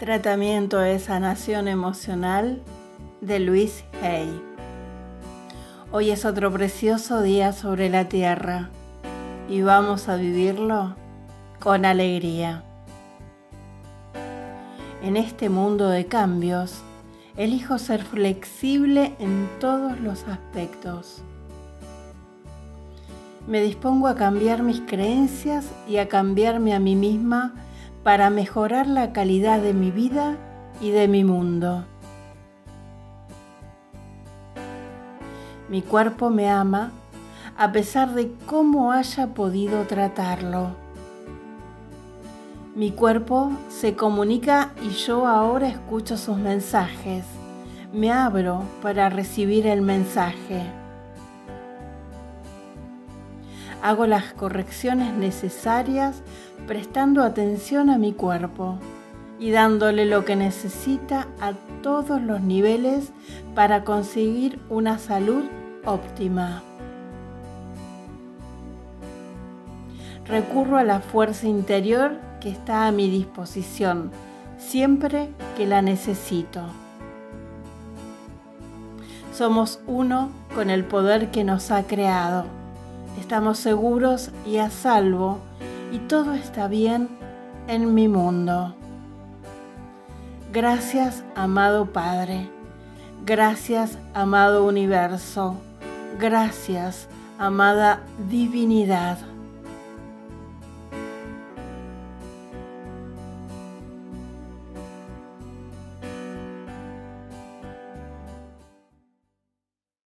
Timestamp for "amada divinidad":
97.38-99.18